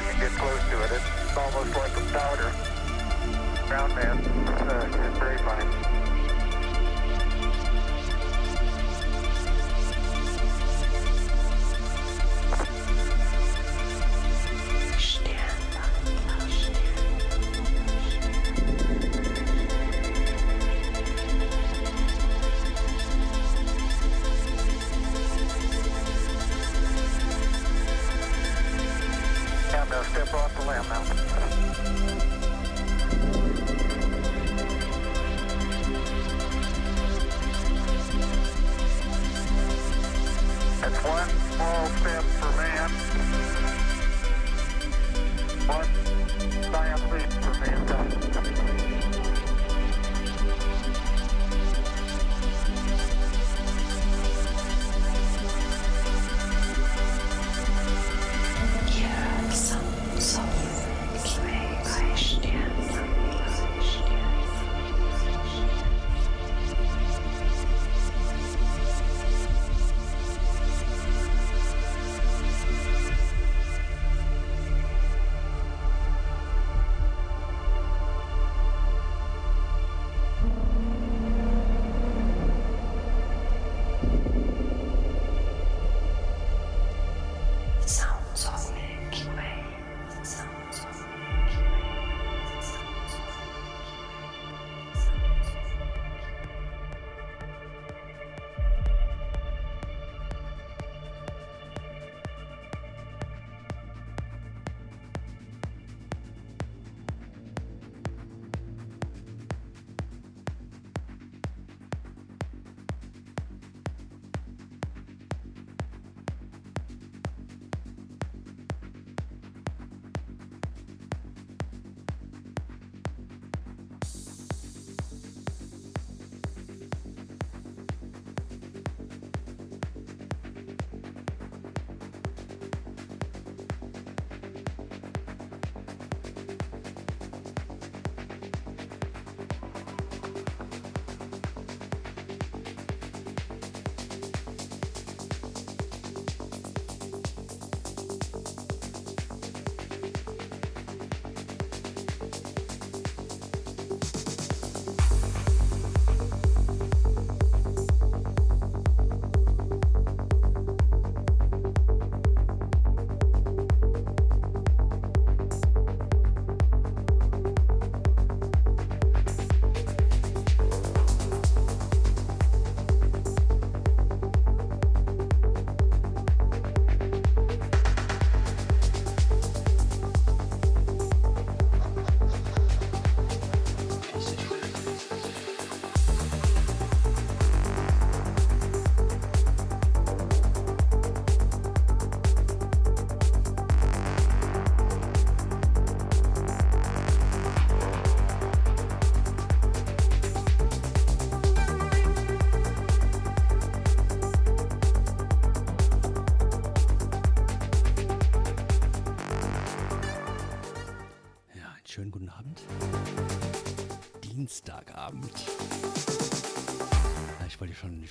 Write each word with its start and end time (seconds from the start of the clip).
you 0.00 0.20
get 0.20 0.30
close 0.38 0.62
to 0.70 0.82
it. 0.84 0.90
It's 0.92 1.36
almost 1.36 1.76
like 1.76 1.96
a 1.96 2.00
powder. 2.12 2.52
Ground 3.68 3.94
mass 3.94 4.26
uh, 4.62 5.12
is 5.12 5.18
very 5.18 5.38
fine. 5.38 5.91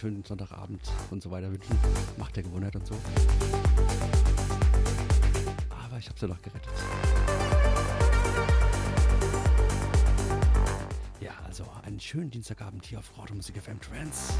Schönen 0.01 0.24
Sonntagabend 0.24 0.81
und 1.12 1.21
so 1.21 1.30
weiter 1.30 1.51
wünschen. 1.51 1.77
Macht 2.18 2.36
der 2.36 2.42
Gewohnheit 2.42 2.75
und 2.75 2.88
so. 2.88 2.95
Aber 5.69 6.00
ich 6.00 6.09
habe 6.09 6.19
sie 6.19 6.27
noch 6.27 6.42
gerettet. 6.42 6.74
Ja, 11.19 11.33
also 11.45 11.68
einen 11.83 12.00
schönen 12.00 12.31
Dienstagabend 12.31 12.83
hier 12.83 12.98
auf 12.98 13.15
Radiomusik 13.15 13.62
FM 13.62 13.80
Trans 13.80 14.33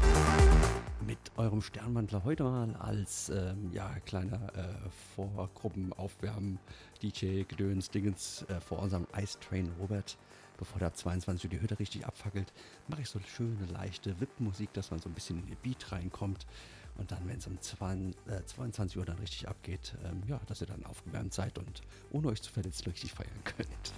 mit 1.06 1.18
eurem 1.36 1.62
Sternwandler 1.62 2.24
heute 2.24 2.42
mal 2.42 2.74
als 2.80 3.28
ähm, 3.28 3.70
ja, 3.72 3.88
kleiner 4.04 4.52
äh, 4.56 4.90
Vorgruppenaufwärmen 5.14 6.58
DJ 7.00 7.44
Gedöns 7.44 7.88
Dingens 7.88 8.44
äh, 8.48 8.60
vor 8.60 8.80
unserem 8.80 9.06
Ice 9.16 9.38
Train 9.38 9.70
Robert. 9.78 10.18
Bevor 10.58 10.78
der 10.78 10.88
ab 10.88 10.96
22 10.96 11.44
Uhr 11.44 11.50
die 11.50 11.60
Hütte 11.60 11.78
richtig 11.78 12.06
abfackelt, 12.06 12.52
mache 12.88 13.02
ich 13.02 13.08
so 13.08 13.18
schöne 13.20 13.66
leichte 13.66 14.20
Wip-Musik, 14.20 14.72
dass 14.74 14.90
man 14.90 15.00
so 15.00 15.08
ein 15.08 15.14
bisschen 15.14 15.38
in 15.38 15.46
den 15.46 15.56
Beat 15.56 15.90
reinkommt. 15.92 16.46
Und 16.96 17.10
dann, 17.10 17.26
wenn 17.26 17.38
es 17.38 17.46
um 17.46 17.60
20, 17.60 18.16
äh, 18.26 18.44
22 18.44 18.98
Uhr 18.98 19.04
dann 19.04 19.18
richtig 19.18 19.48
abgeht, 19.48 19.96
ähm, 20.04 20.22
ja, 20.26 20.40
dass 20.46 20.60
ihr 20.60 20.66
dann 20.66 20.84
aufgewärmt 20.84 21.32
seid 21.32 21.58
und 21.58 21.82
ohne 22.10 22.28
euch 22.28 22.42
zu 22.42 22.52
verletzen 22.52 22.84
richtig 22.84 23.12
feiern 23.12 23.30
könnt. 23.44 23.94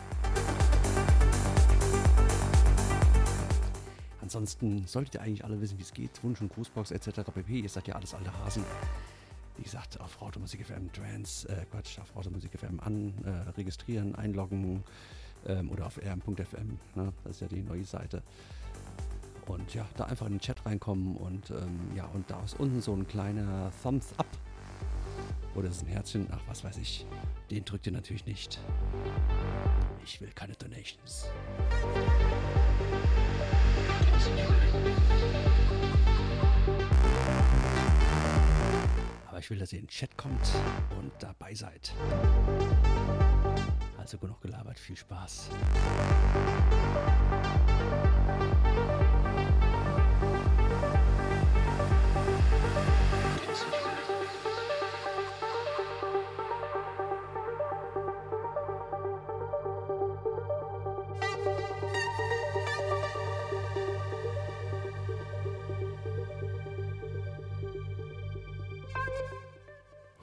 Ansonsten 4.24 4.86
solltet 4.86 5.16
ihr 5.16 5.22
eigentlich 5.22 5.44
alle 5.44 5.60
wissen, 5.60 5.76
wie 5.76 5.82
es 5.82 5.92
geht. 5.92 6.22
Wunsch- 6.22 6.40
und 6.40 6.52
Grußbox 6.52 6.92
etc. 6.92 7.30
pp. 7.34 7.60
Ihr 7.60 7.68
seid 7.68 7.88
ja 7.88 7.94
alles 7.94 8.14
alte 8.14 8.32
Hasen. 8.38 8.64
Wie 9.56 9.62
gesagt, 9.62 10.00
auf 10.00 10.22
Automusik 10.22 10.64
FM 10.64 10.90
Trans, 10.92 11.44
äh, 11.44 11.66
Quatsch, 11.70 11.98
auf 11.98 12.16
Automusik 12.16 12.58
FM 12.58 12.80
an, 12.80 13.12
äh, 13.24 13.50
registrieren, 13.50 14.14
einloggen 14.14 14.82
ähm, 15.46 15.70
oder 15.70 15.86
auf 15.86 15.98
rm.fm. 15.98 16.78
Ne? 16.94 17.12
Das 17.24 17.36
ist 17.36 17.40
ja 17.40 17.48
die 17.48 17.62
neue 17.62 17.84
Seite. 17.84 18.22
Und 19.46 19.74
ja, 19.74 19.86
da 19.96 20.04
einfach 20.04 20.26
in 20.26 20.34
den 20.34 20.40
Chat 20.40 20.64
reinkommen 20.64 21.16
und 21.16 21.50
ähm, 21.50 21.78
ja, 21.94 22.06
und 22.06 22.30
da 22.30 22.42
ist 22.42 22.58
unten 22.58 22.80
so 22.80 22.94
ein 22.94 23.06
kleiner 23.06 23.70
Thumbs 23.82 24.14
Up. 24.16 24.26
Oder 25.54 25.68
ist 25.68 25.82
ein 25.82 25.88
Herzchen? 25.88 26.26
Ach, 26.32 26.40
was 26.46 26.64
weiß 26.64 26.78
ich. 26.78 27.06
Den 27.50 27.64
drückt 27.64 27.86
ihr 27.86 27.92
natürlich 27.92 28.26
nicht. 28.26 28.58
Ich 30.04 30.20
will 30.20 30.30
keine 30.34 30.54
Donations. 30.54 31.28
Aber 39.28 39.38
ich 39.38 39.50
will, 39.50 39.58
dass 39.58 39.72
ihr 39.72 39.78
in 39.78 39.84
den 39.84 39.90
Chat 39.90 40.16
kommt 40.16 40.52
und 40.98 41.12
dabei 41.20 41.54
seid. 41.54 41.92
Also 44.04 44.18
genug 44.18 44.38
gelabert, 44.42 44.78
viel 44.78 44.96
Spaß. 44.96 45.48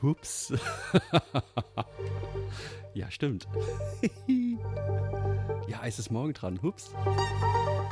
Hups. 0.03 0.53
ja, 2.93 3.10
stimmt. 3.10 3.48
ja, 5.67 5.81
es 5.86 6.00
ist 6.00 6.12
morgen 6.12 6.33
dran. 6.33 6.62
Hups. 6.62 6.91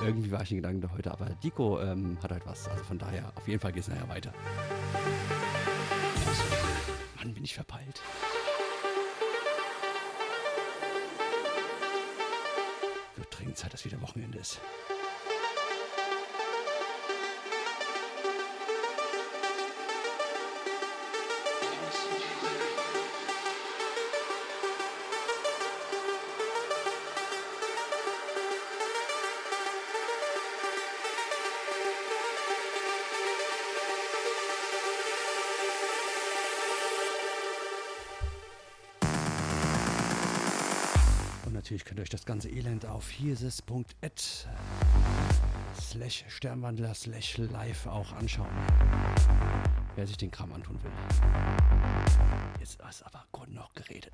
Irgendwie 0.03 0.31
war 0.31 0.41
ich 0.41 0.51
in 0.51 0.57
Gedanken 0.57 0.91
heute, 0.93 1.11
aber 1.11 1.29
Dico 1.43 1.79
ähm, 1.81 2.17
hat 2.21 2.31
halt 2.31 2.45
was. 2.45 2.67
Also 2.67 2.83
von 2.83 2.97
daher, 2.97 3.31
auf 3.35 3.47
jeden 3.47 3.59
Fall 3.59 3.71
geht 3.71 3.83
es 3.83 3.89
nachher 3.89 4.09
weiter. 4.09 4.33
Mann, 7.17 7.33
bin 7.33 7.43
ich 7.43 7.53
verpeilt. 7.53 8.01
Wird 13.15 13.37
dringend 13.37 13.57
Zeit, 13.57 13.73
dass 13.73 13.85
wieder 13.85 14.01
Wochenende 14.01 14.37
ist. 14.37 14.59
Elend 42.79 42.85
auf 42.85 43.09
hierses.at 43.09 44.47
slash 45.79 46.25
Sternwandler 46.27 46.93
slash 46.93 47.37
live 47.37 47.87
auch 47.87 48.11
anschauen. 48.13 48.47
Wer 49.95 50.07
sich 50.07 50.17
den 50.17 50.31
Kram 50.31 50.53
antun 50.53 50.81
will. 50.83 50.91
Jetzt 52.59 52.79
ist 52.89 53.03
aber 53.03 53.25
gut 53.31 53.49
noch 53.49 53.73
geredet. 53.73 54.13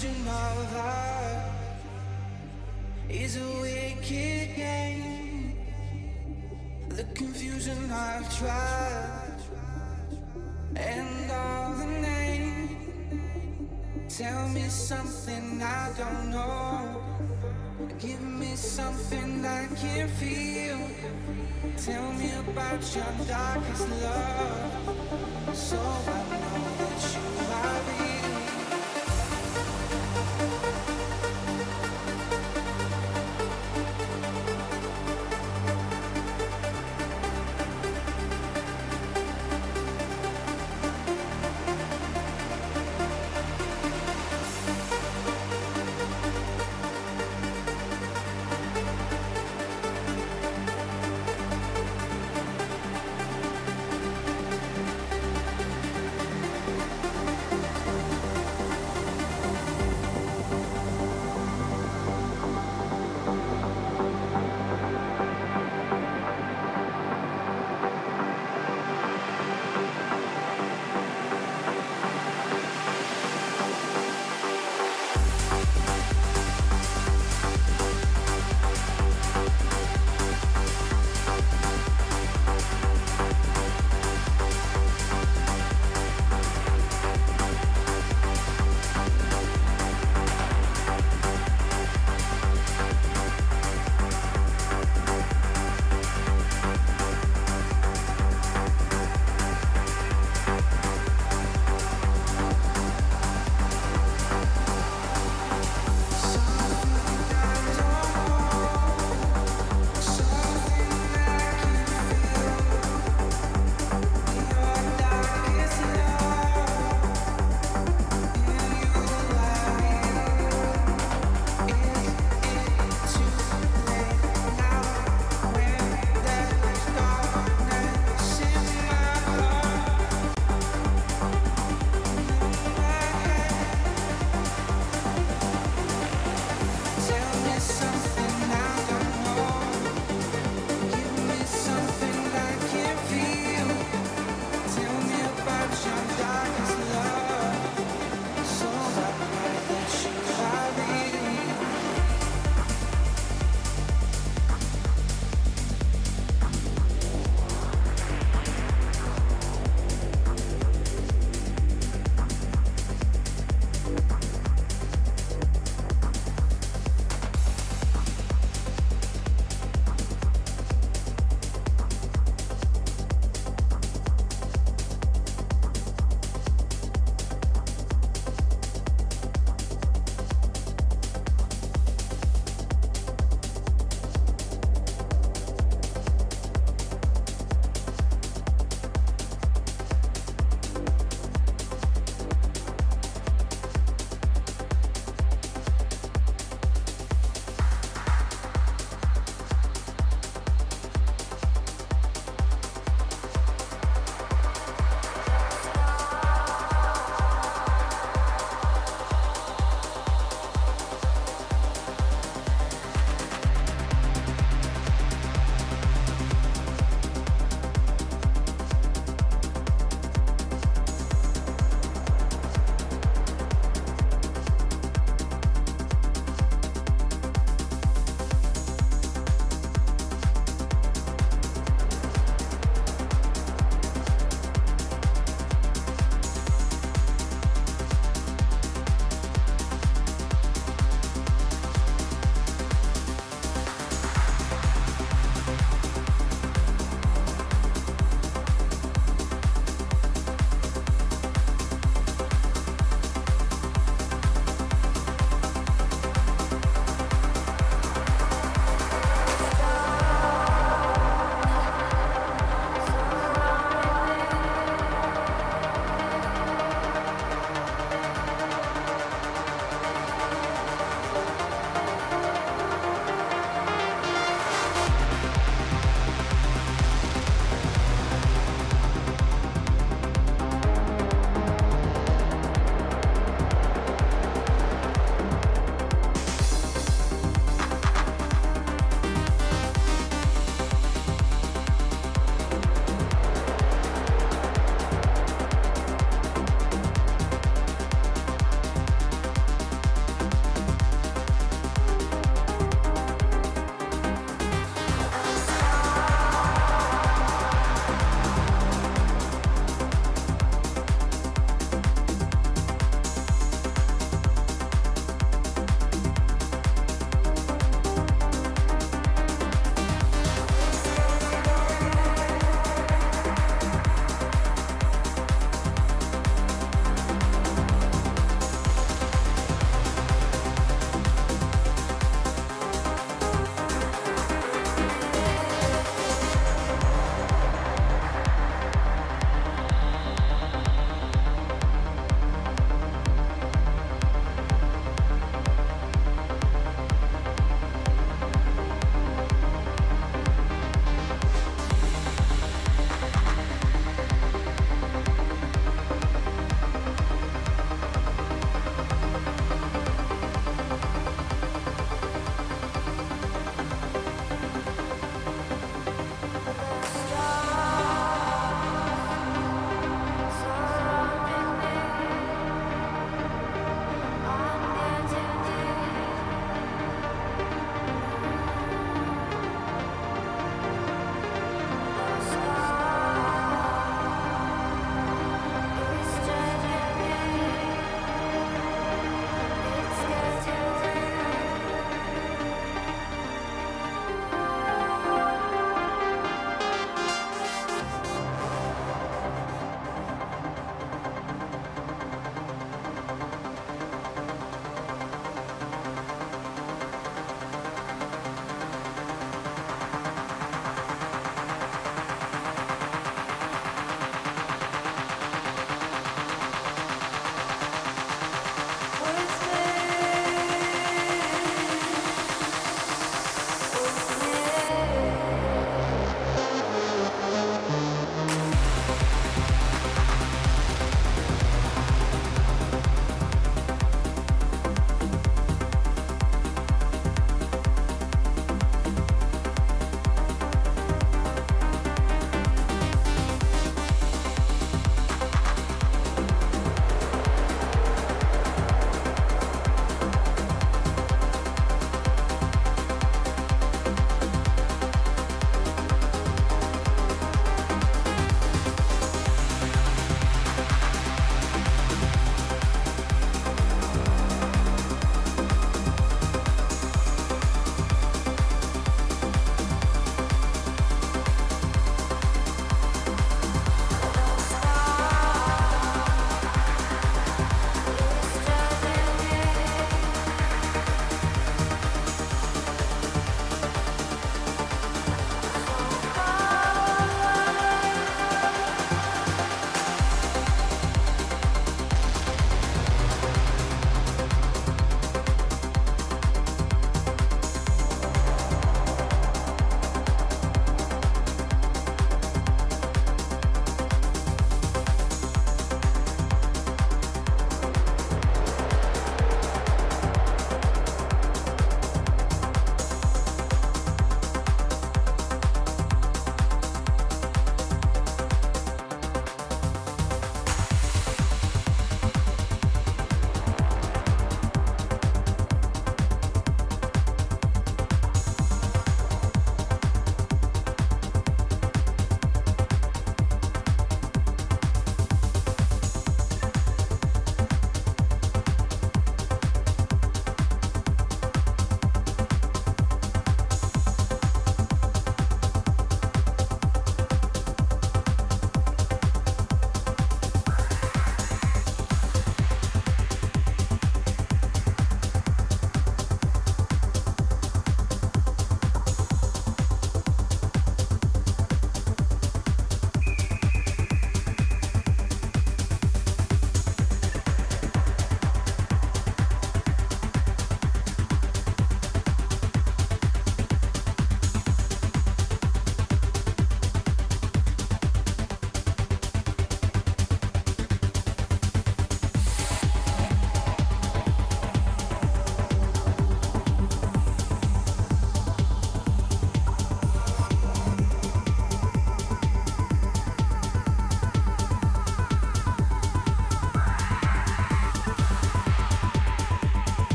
Of 0.00 0.04
is 3.08 3.36
a 3.36 3.60
wicked 3.60 4.54
game. 4.54 5.58
The 6.88 7.02
confusion 7.16 7.90
I've 7.90 8.38
tried 8.38 9.40
and 10.76 11.30
all 11.32 11.74
the 11.74 11.86
names. 11.86 12.76
Tell 14.16 14.48
me 14.50 14.68
something 14.68 15.60
I 15.60 15.90
don't 15.98 16.30
know. 16.30 17.02
Give 17.98 18.22
me 18.22 18.54
something 18.54 19.44
I 19.44 19.66
can 19.74 20.06
feel. 20.10 20.78
Tell 21.76 22.12
me 22.12 22.30
about 22.46 22.94
your 22.94 23.26
darkest 23.26 23.88
love. 23.88 25.56
So 25.56 25.80
I 26.06 26.17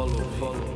follow, 0.00 0.24
follow. 0.40 0.69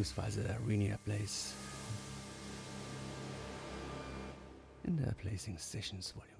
beziehungsweise 0.00 0.56
Arena 0.64 0.96
Place 1.04 1.52
in 4.84 4.96
der 4.96 5.12
Placing 5.12 5.58
Stations 5.58 6.14
Volume. 6.14 6.39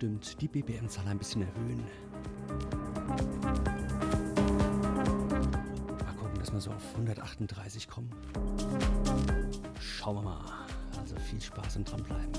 bestimmt 0.00 0.40
die 0.40 0.48
BBN-Zahl 0.48 1.06
ein 1.08 1.18
bisschen 1.18 1.42
erhöhen. 1.42 1.84
Mal 5.98 6.14
gucken, 6.14 6.38
dass 6.38 6.50
wir 6.50 6.60
so 6.60 6.70
auf 6.70 6.94
138 6.94 7.86
kommen. 7.86 8.10
Schauen 9.78 10.16
wir 10.16 10.22
mal. 10.22 10.40
Also 10.98 11.16
viel 11.16 11.40
Spaß 11.40 11.76
und 11.76 11.90
dranbleiben. 11.90 12.32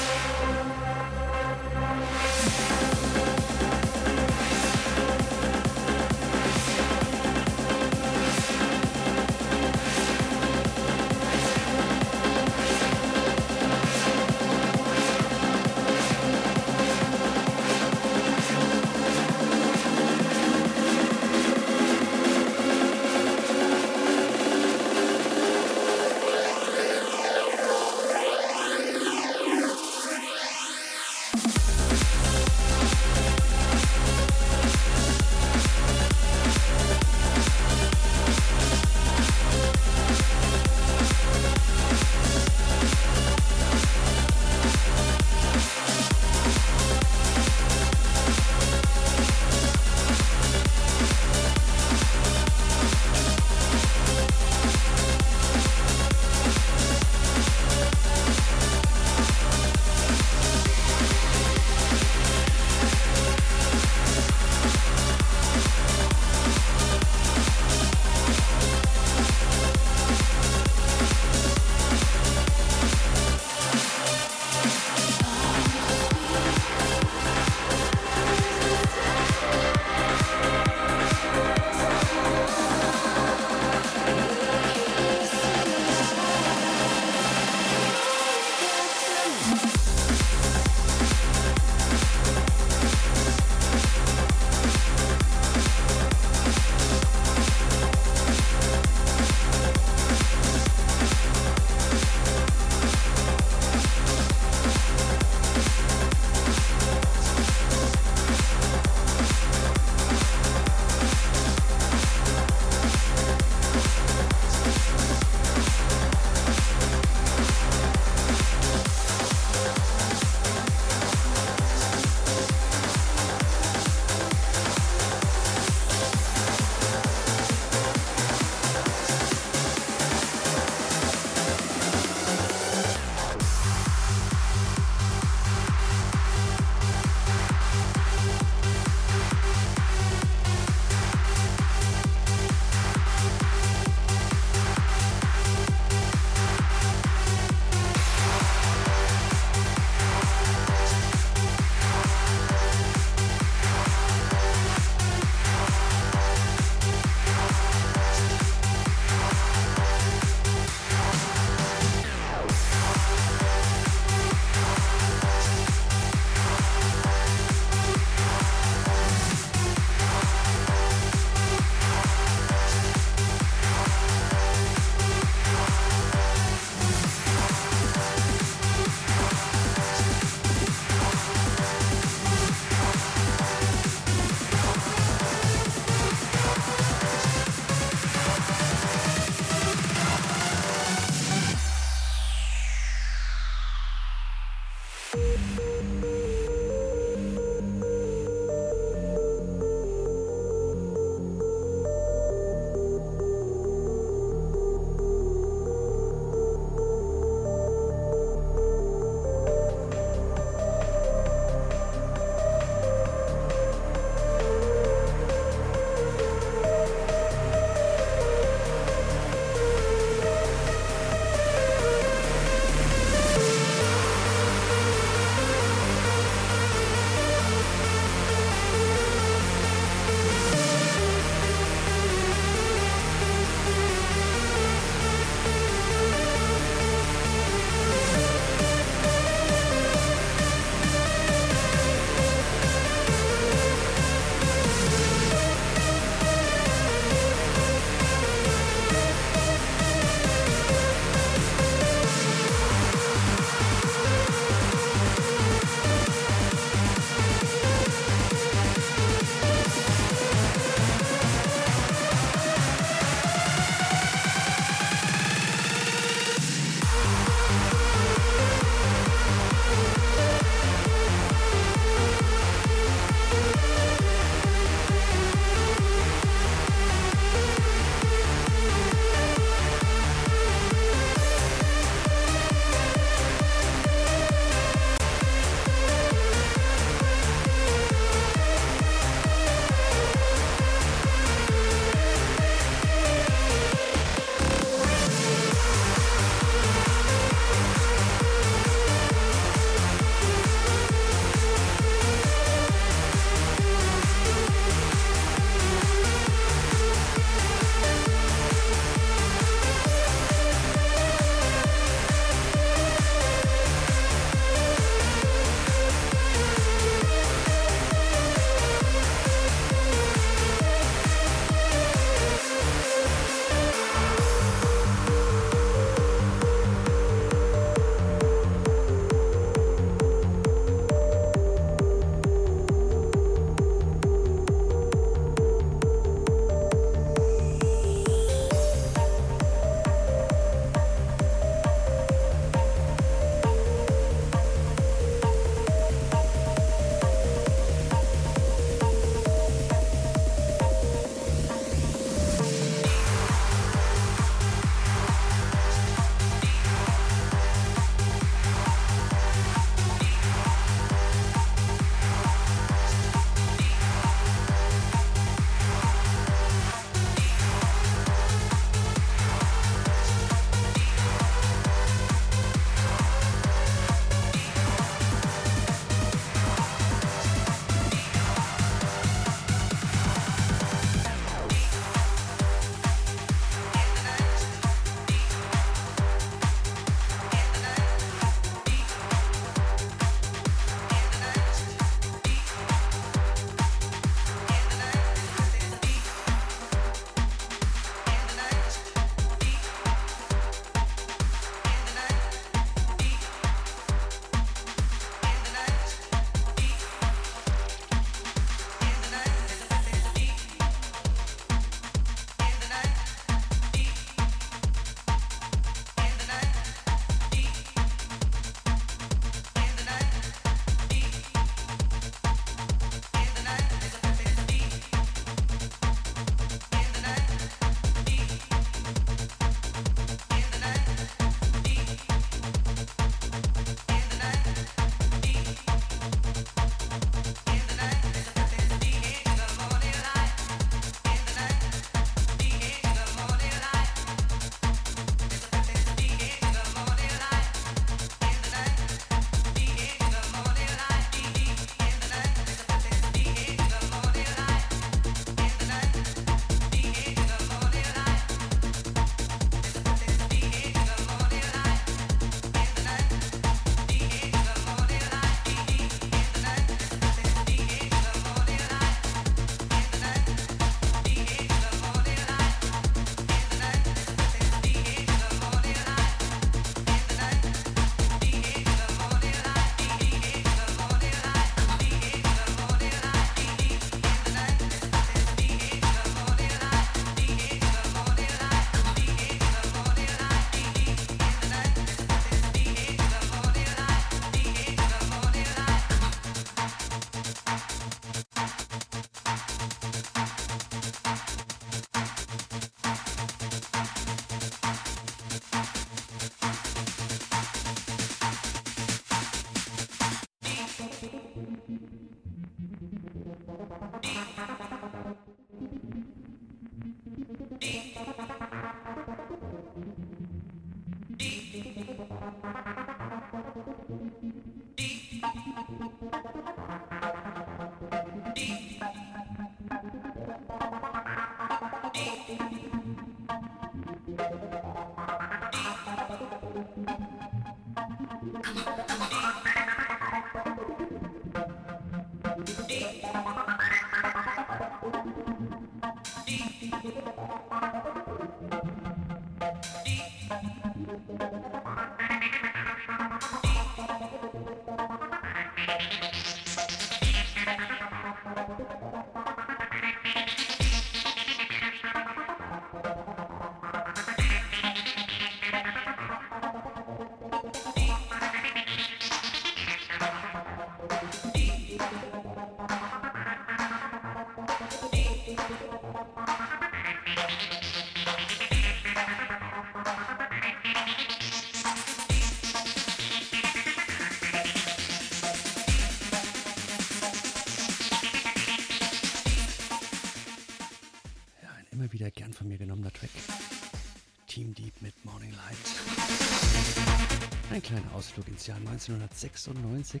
Kleiner 597.66 597.94
Ausflug 597.94 598.28
ins 598.28 598.46
Jahr 598.46 598.58
1996. 598.58 600.00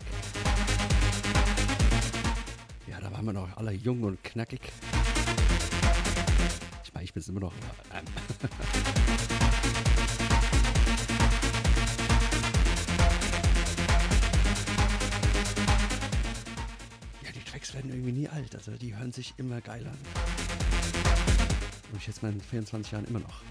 Ja, 2.86 3.00
da 3.00 3.10
waren 3.10 3.24
wir 3.24 3.32
noch 3.32 3.56
alle 3.56 3.72
jung 3.72 4.04
und 4.04 4.22
knackig. 4.22 4.60
Ich 6.84 6.94
meine, 6.94 7.04
ich 7.04 7.12
bin 7.12 7.20
es 7.22 7.28
immer 7.28 7.40
noch. 7.40 7.52
Ähm. 7.92 8.04
Ja, 17.22 17.32
die 17.32 17.40
Tracks 17.50 17.74
werden 17.74 17.90
irgendwie 17.90 18.12
nie 18.12 18.28
alt. 18.28 18.54
Also 18.54 18.76
die 18.76 18.94
hören 18.94 19.10
sich 19.10 19.34
immer 19.38 19.60
geil 19.60 19.84
an. 19.84 19.98
Und 21.90 21.98
ich 21.98 22.06
jetzt 22.06 22.22
mal 22.22 22.30
in 22.30 22.40
24 22.40 22.92
Jahren 22.92 23.06
immer 23.06 23.20
noch. 23.20 23.42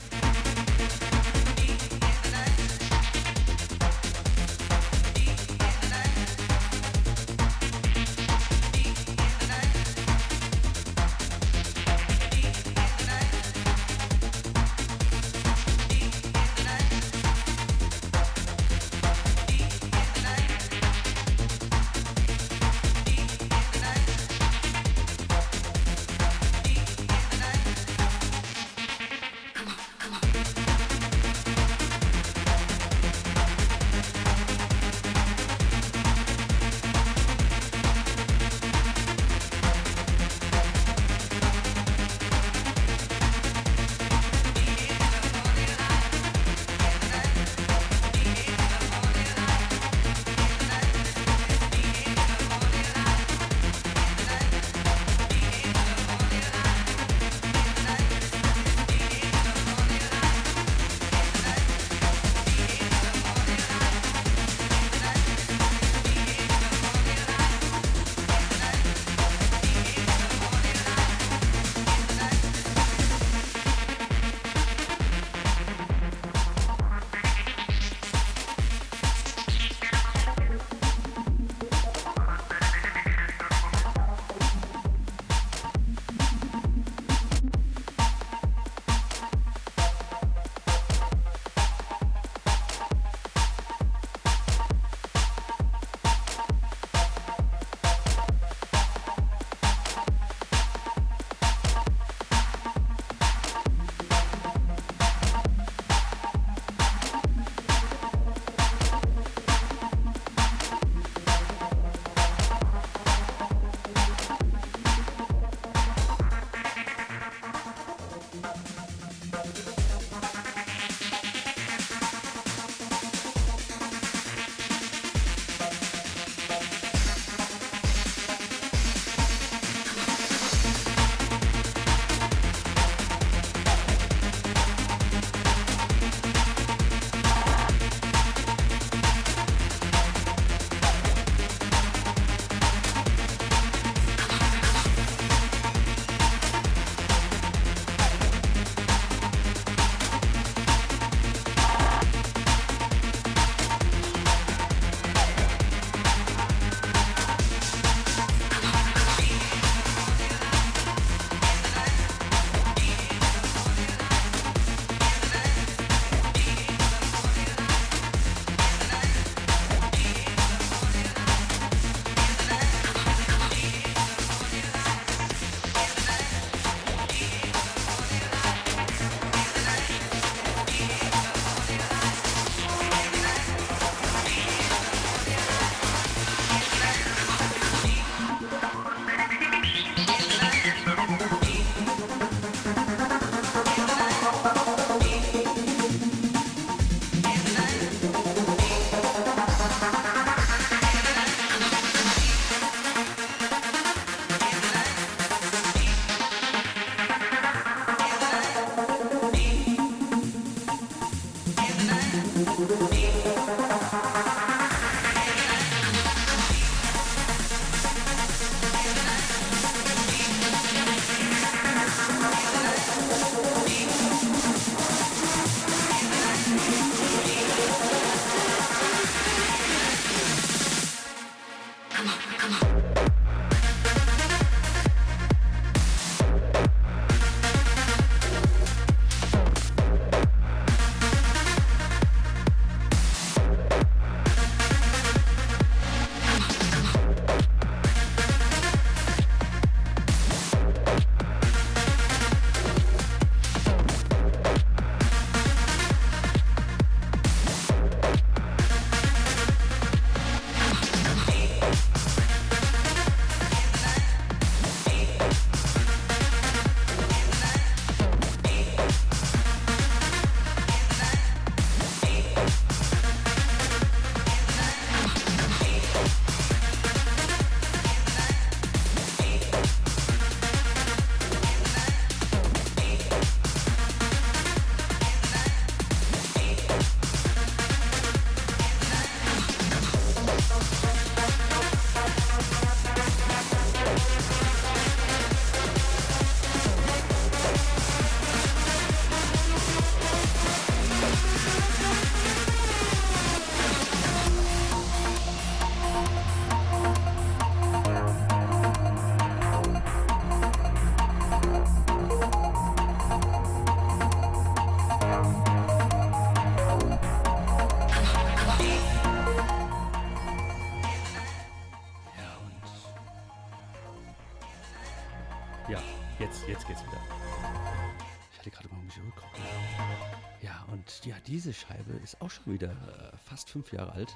Ist 332.04 332.22
auch 332.22 332.30
schon 332.30 332.54
wieder 332.54 332.72
äh, 332.72 333.18
fast 333.30 333.50
fünf 333.50 333.72
Jahre 333.72 333.92
alt. 333.94 334.16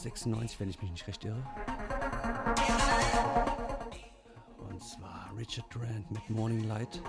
96, 0.00 0.60
wenn 0.60 0.70
ich 0.70 0.80
mich 0.80 0.90
nicht 0.90 1.06
recht 1.08 1.24
irre. 1.24 1.42
Und 4.58 4.82
zwar 4.82 5.30
Richard 5.36 5.66
Durant 5.74 6.10
mit 6.10 6.30
Morning 6.30 6.64
Light. 6.64 7.02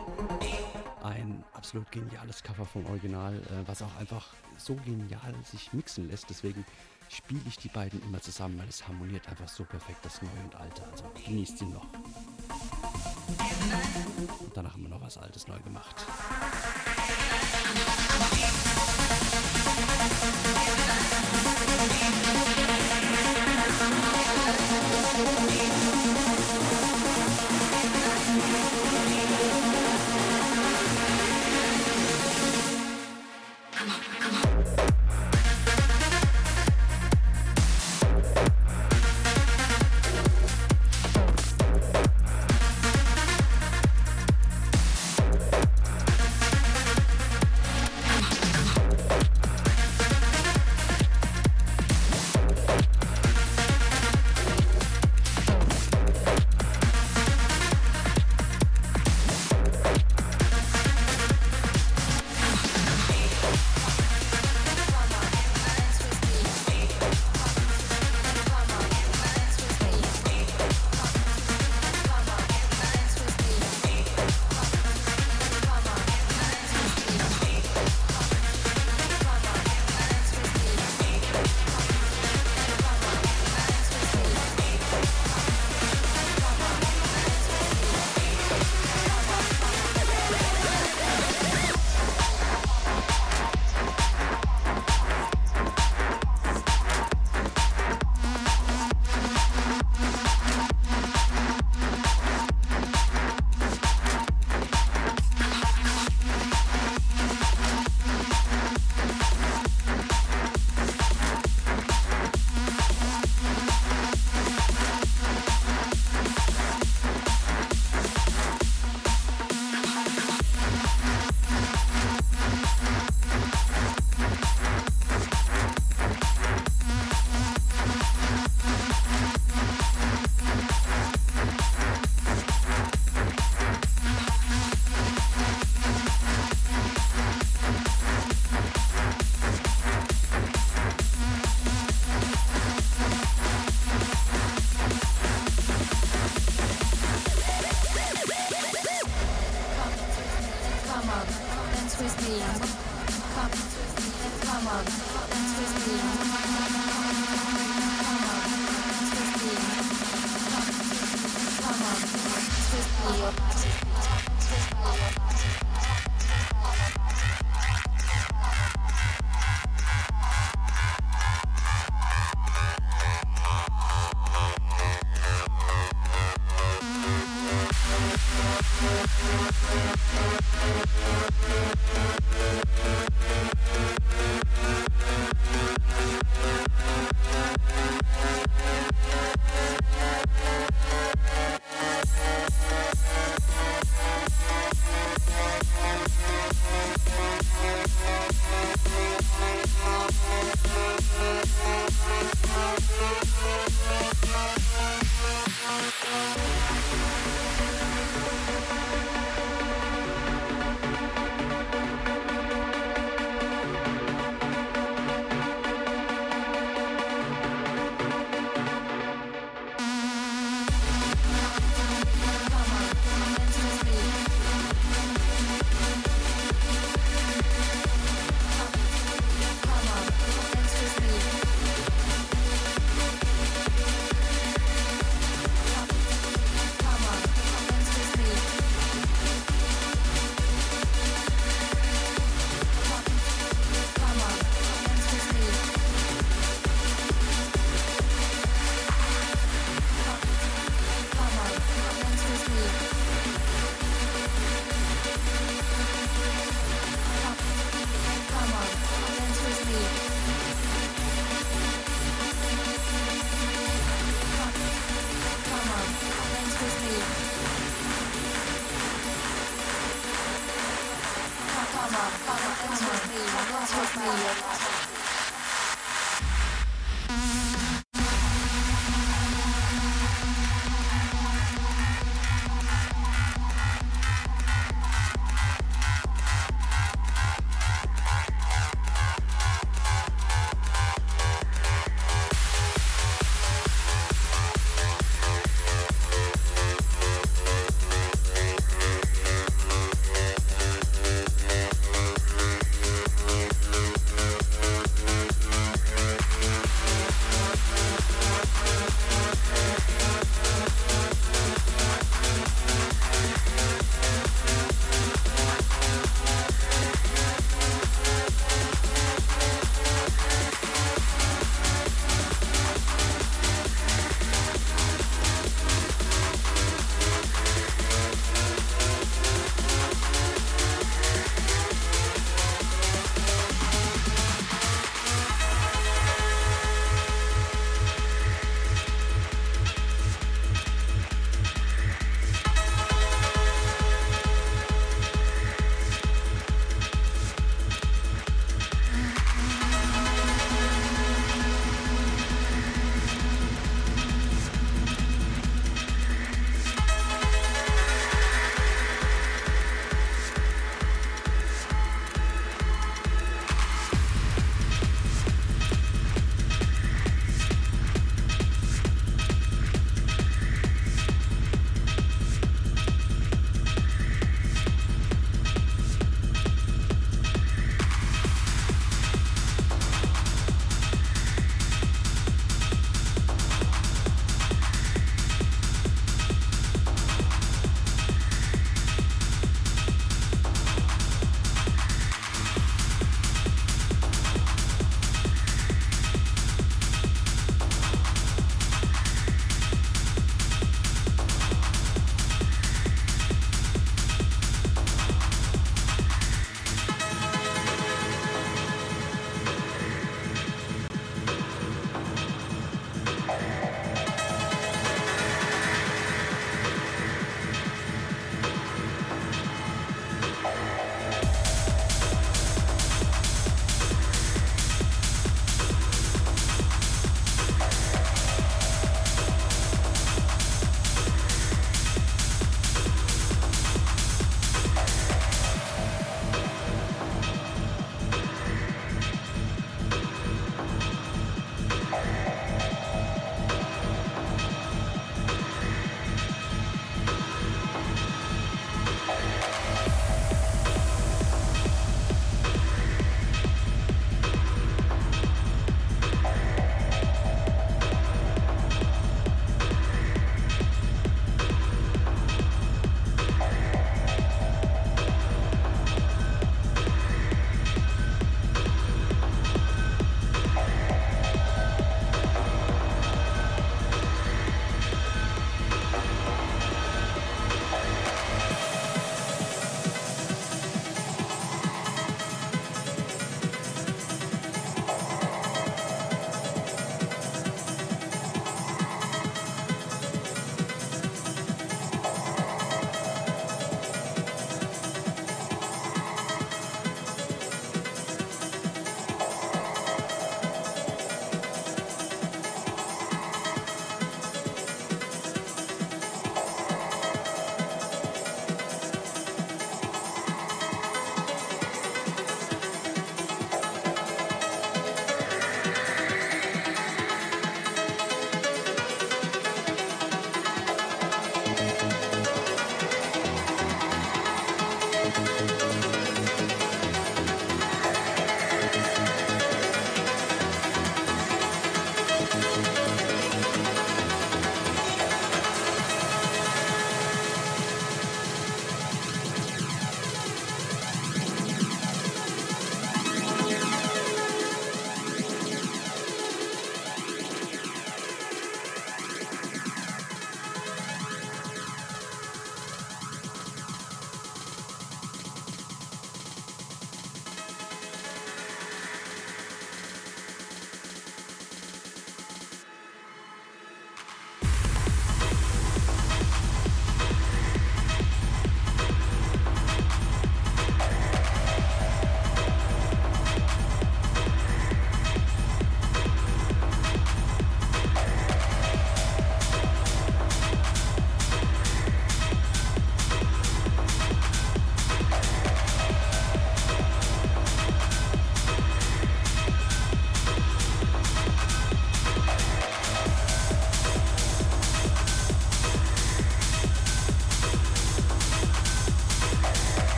Ein 1.04 1.44
absolut 1.54 1.91
geniales 1.91 2.44
Cover 2.44 2.66
vom 2.66 2.86
Original, 2.88 3.36
äh, 3.36 3.68
was 3.68 3.82
auch 3.82 3.96
einfach 4.00 4.28
so 4.58 4.76
genial 4.76 5.34
sich 5.44 5.72
mixen 5.74 6.10
lässt. 6.10 6.30
Deswegen 6.30 6.66
spiele 7.10 7.41
ich 7.48 7.58
die 7.58 7.70
beiden 7.70 8.02
immer 8.04 8.22
zusammen, 8.22 8.60
weil 8.60 8.68
es 8.70 8.88
harmoniert 8.88 9.28
einfach 9.30 9.48
so 9.48 9.64
perfekt, 9.64 10.00
das 10.04 10.22
Neue 10.22 10.44
und 10.44 10.56
Alte. 10.56 10.84
Also 10.91 11.06
genießt 11.26 11.58
sie 11.60 11.66
noch. 11.66 11.86
Und 14.40 14.56
danach 14.56 14.74
haben 14.74 14.84
wir 14.84 14.90
noch 14.90 15.02
was 15.02 15.18
Altes 15.18 15.48
neu 15.48 15.60
gemacht. 15.60 15.96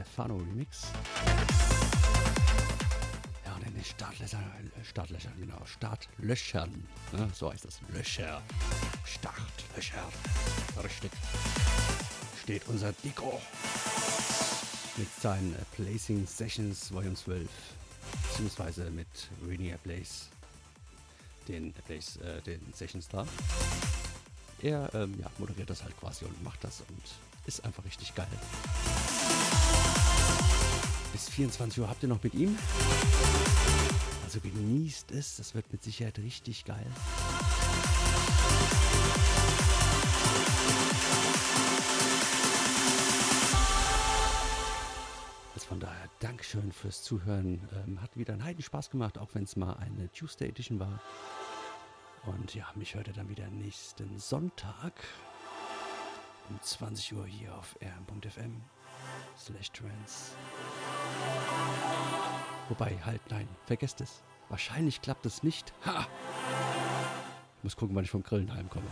Stefano 0.00 0.36
Remix. 0.38 0.86
Ja, 3.44 3.58
den 3.58 3.84
Startlöchern, 3.84 4.72
Startlöchern, 4.82 5.34
genau, 5.38 5.60
Startlöchern, 5.66 6.88
ne, 7.12 7.30
so 7.34 7.52
heißt 7.52 7.66
das, 7.66 7.80
Löcher, 7.92 8.40
Startlöcher, 9.04 10.08
richtig, 10.82 11.10
steht 12.42 12.66
unser 12.68 12.94
Dico 13.04 13.42
mit 14.96 15.08
seinen 15.20 15.54
Placing 15.72 16.26
Sessions 16.26 16.90
Volume 16.90 17.14
12, 17.14 17.50
beziehungsweise 18.22 18.90
mit 18.90 19.28
Rainier 19.46 19.76
Blaze, 19.84 20.30
den, 21.46 21.74
Blaze, 21.86 22.20
äh, 22.24 22.40
den 22.40 22.72
Sessions 22.72 23.06
da. 23.06 23.26
Er 24.62 24.88
ähm, 24.94 25.14
ja, 25.20 25.30
moderiert 25.36 25.68
das 25.68 25.82
halt 25.82 25.94
quasi 25.98 26.24
und 26.24 26.42
macht 26.42 26.64
das 26.64 26.80
und 26.88 27.02
ist 27.46 27.64
einfach 27.64 27.84
richtig 27.84 28.14
geil. 28.14 28.28
Bis 31.12 31.28
24 31.28 31.80
Uhr 31.80 31.88
habt 31.88 32.02
ihr 32.02 32.08
noch 32.08 32.22
mit 32.22 32.34
ihm. 32.34 32.56
Also 34.24 34.40
genießt 34.40 35.10
es, 35.10 35.36
das 35.36 35.54
wird 35.54 35.72
mit 35.72 35.82
Sicherheit 35.82 36.18
richtig 36.18 36.64
geil. 36.64 36.86
Also 45.54 45.66
von 45.66 45.80
daher 45.80 46.08
Dankeschön 46.20 46.70
fürs 46.70 47.02
Zuhören. 47.02 47.68
Ähm, 47.84 48.00
hat 48.00 48.16
wieder 48.16 48.32
einen 48.32 48.44
Heidenspaß 48.44 48.90
gemacht, 48.90 49.18
auch 49.18 49.30
wenn 49.34 49.42
es 49.42 49.56
mal 49.56 49.74
eine 49.74 50.10
Tuesday 50.12 50.48
Edition 50.48 50.78
war. 50.78 51.00
Und 52.26 52.54
ja, 52.54 52.66
mich 52.76 52.94
hört 52.94 53.08
ihr 53.08 53.14
dann 53.14 53.28
wieder 53.28 53.48
nächsten 53.48 54.18
Sonntag 54.18 54.92
um 56.50 56.60
20 56.62 57.14
Uhr 57.14 57.26
hier 57.26 57.54
auf 57.56 57.76
rm.fm 57.82 58.62
slash 59.38 59.70
trans. 59.72 60.34
Wobei, 62.68 62.96
halt, 63.04 63.20
nein, 63.30 63.48
vergesst 63.66 64.00
es. 64.00 64.22
Wahrscheinlich 64.48 65.02
klappt 65.02 65.26
es 65.26 65.42
nicht. 65.42 65.72
Ha! 65.84 66.06
Ich 67.58 67.64
muss 67.64 67.76
gucken, 67.76 67.94
wann 67.96 68.04
ich 68.04 68.10
vom 68.10 68.22
Grillen 68.22 68.54
heimkomme. 68.54 68.86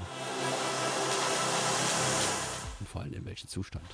Und 2.80 2.88
vor 2.88 3.00
allem 3.02 3.12
in 3.14 3.24
welchem 3.24 3.48
Zustand. 3.48 3.86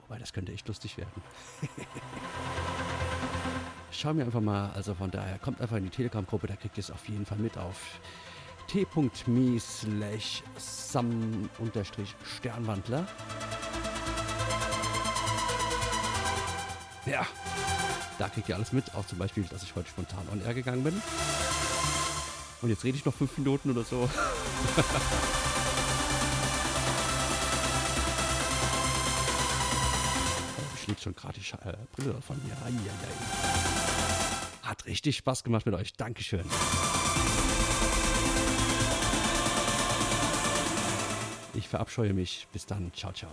Wobei, 0.00 0.18
das 0.18 0.32
könnte 0.32 0.52
echt 0.52 0.68
lustig 0.68 0.98
werden. 0.98 1.22
Schau 3.90 4.12
mir 4.12 4.24
einfach 4.24 4.40
mal, 4.40 4.70
also 4.72 4.94
von 4.94 5.10
daher, 5.10 5.38
kommt 5.38 5.60
einfach 5.60 5.76
in 5.76 5.84
die 5.84 5.90
Telegram-Gruppe, 5.90 6.46
da 6.48 6.56
kriegt 6.56 6.76
ihr 6.76 6.82
es 6.82 6.90
auf 6.90 7.08
jeden 7.08 7.24
Fall 7.24 7.38
mit 7.38 7.56
auf 7.56 7.98
t.me 8.66 9.60
slash 9.60 10.42
sam-sternwandler. 10.56 13.06
Ja, 17.06 17.24
da 18.18 18.28
kriegt 18.28 18.48
ihr 18.48 18.56
alles 18.56 18.72
mit, 18.72 18.92
auch 18.94 19.06
zum 19.06 19.18
Beispiel, 19.18 19.44
dass 19.44 19.62
ich 19.62 19.76
heute 19.76 19.88
spontan 19.88 20.26
on 20.32 20.44
air 20.44 20.54
gegangen 20.54 20.82
bin. 20.82 21.00
Und 22.62 22.70
jetzt 22.70 22.82
rede 22.84 22.96
ich 22.96 23.04
noch 23.04 23.14
fünf 23.14 23.36
Minuten 23.38 23.70
oder 23.70 23.84
so. 23.84 24.10
schlägt 30.86 31.02
schon 31.02 31.14
gerade 31.14 31.38
die 31.38 31.68
äh, 31.68 31.76
Brille 31.92 32.20
von 32.22 32.36
mir. 32.44 32.56
Ai, 32.64 32.68
ai, 32.68 32.72
ai. 32.72 34.68
Hat 34.68 34.86
richtig 34.86 35.16
Spaß 35.16 35.44
gemacht 35.44 35.66
mit 35.66 35.74
euch. 35.74 35.92
Dankeschön. 35.94 36.46
Ich 41.56 41.68
verabscheue 41.68 42.12
mich. 42.12 42.46
Bis 42.52 42.66
dann. 42.66 42.92
Ciao, 42.94 43.12
ciao. 43.12 43.30